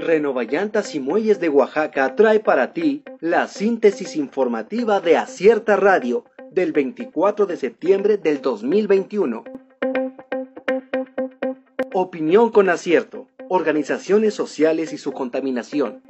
[0.00, 6.72] Renovallantas y Muelles de Oaxaca trae para ti la síntesis informativa de Acierta Radio del
[6.72, 9.44] 24 de septiembre del 2021.
[11.92, 13.28] Opinión con acierto.
[13.48, 16.02] Organizaciones sociales y su contaminación.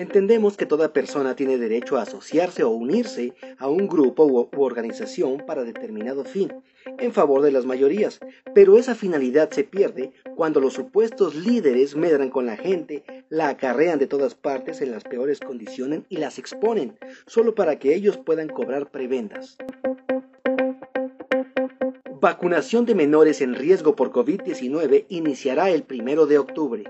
[0.00, 5.44] Entendemos que toda persona tiene derecho a asociarse o unirse a un grupo u, organización
[5.46, 6.50] para determinado fin,
[7.00, 8.20] en favor de las mayorías,
[8.54, 13.98] pero esa finalidad se pierde cuando los supuestos líderes medran con la gente, la acarrean
[13.98, 16.96] de todas partes en las peores condiciones y las exponen,
[17.26, 19.56] solo para que ellos puedan cobrar prebendas.
[22.20, 26.84] Vacunación de menores en riesgo por COVID-19 iniciará el primero de octubre.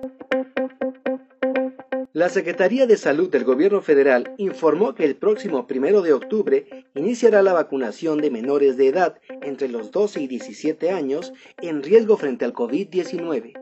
[2.12, 7.42] La Secretaría de Salud del Gobierno Federal informó que el próximo primero de octubre iniciará
[7.42, 12.44] la vacunación de menores de edad entre los 12 y 17 años en riesgo frente
[12.44, 13.52] al COVID-19.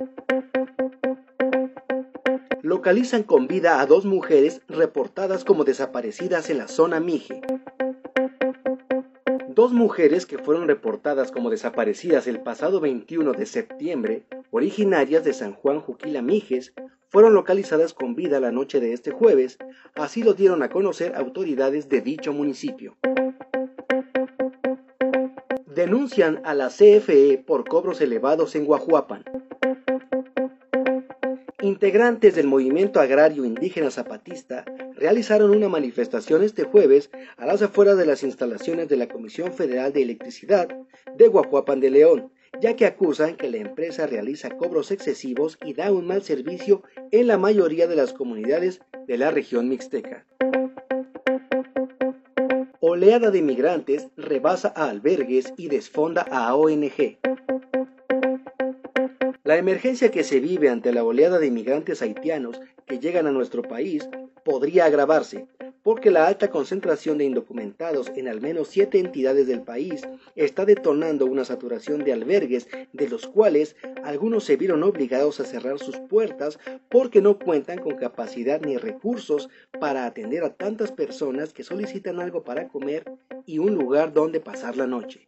[2.63, 7.41] Localizan con vida a dos mujeres reportadas como desaparecidas en la zona Mije.
[9.49, 15.53] Dos mujeres que fueron reportadas como desaparecidas el pasado 21 de septiembre, originarias de San
[15.53, 16.75] Juan Juquila Mijes,
[17.09, 19.59] fueron localizadas con vida la noche de este jueves,
[19.95, 22.97] así lo dieron a conocer autoridades de dicho municipio.
[25.79, 29.23] Denuncian a la CFE por cobros elevados en Guajuapan.
[31.63, 34.65] Integrantes del movimiento agrario indígena zapatista
[34.97, 39.93] realizaron una manifestación este jueves a las afueras de las instalaciones de la Comisión Federal
[39.93, 40.67] de Electricidad
[41.15, 45.93] de Guajuapan de León, ya que acusan que la empresa realiza cobros excesivos y da
[45.93, 50.27] un mal servicio en la mayoría de las comunidades de la región mixteca.
[52.91, 57.19] Oleada de migrantes rebasa a albergues y desfonda a ONG.
[59.45, 63.61] La emergencia que se vive ante la oleada de inmigrantes haitianos que llegan a nuestro
[63.61, 64.09] país
[64.43, 65.47] podría agravarse,
[65.83, 70.03] porque la alta concentración de indocumentados en al menos siete entidades del país
[70.37, 75.79] está detonando una saturación de albergues, de los cuales algunos se vieron obligados a cerrar
[75.79, 79.49] sus puertas porque no cuentan con capacidad ni recursos
[79.81, 83.05] para atender a tantas personas que solicitan algo para comer
[83.47, 85.25] y un lugar donde pasar la noche.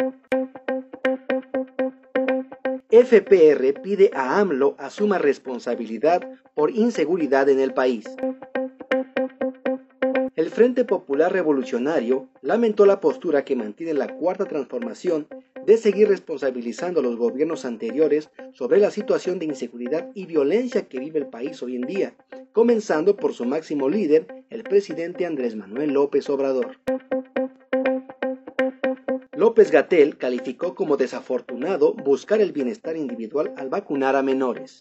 [2.90, 8.04] FPR pide a AMLO asuma responsabilidad por inseguridad en el país.
[10.40, 15.26] El Frente Popular Revolucionario lamentó la postura que mantiene la Cuarta Transformación
[15.66, 20.98] de seguir responsabilizando a los gobiernos anteriores sobre la situación de inseguridad y violencia que
[20.98, 22.14] vive el país hoy en día,
[22.54, 26.78] comenzando por su máximo líder, el presidente Andrés Manuel López Obrador.
[29.36, 34.80] López Gatel calificó como desafortunado buscar el bienestar individual al vacunar a menores.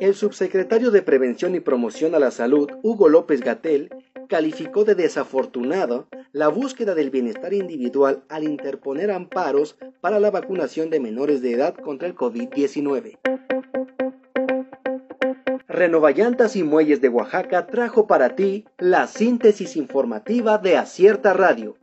[0.00, 3.90] El subsecretario de Prevención y Promoción a la Salud, Hugo López Gatel,
[4.30, 11.00] calificó de desafortunado la búsqueda del bienestar individual al interponer amparos para la vacunación de
[11.00, 13.18] menores de edad contra el COVID-19.
[15.68, 21.76] Renovallantas y Muelles de Oaxaca trajo para ti la síntesis informativa de Acierta Radio.